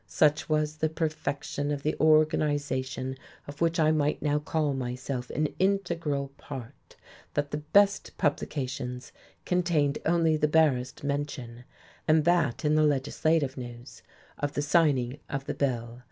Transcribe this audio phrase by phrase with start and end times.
[0.07, 5.49] Such was the perfection of the organization of which I might now call myself an
[5.59, 6.95] integral part
[7.35, 9.11] that the "best" publications
[9.45, 11.65] contained only the barest mention,
[12.07, 14.01] and that in the legislative news,
[14.39, 15.99] of the signing of the bill.